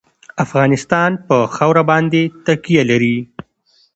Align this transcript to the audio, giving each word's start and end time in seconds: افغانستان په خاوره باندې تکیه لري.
افغانستان 0.45 1.11
په 1.27 1.37
خاوره 1.55 1.83
باندې 1.91 2.21
تکیه 2.45 2.83
لري. 2.91 3.17